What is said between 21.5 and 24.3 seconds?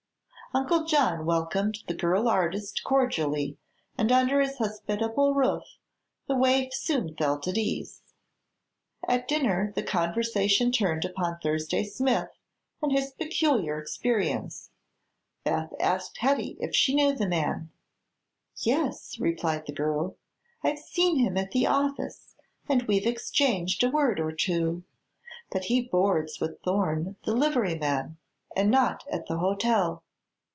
the office and we've exchanged a word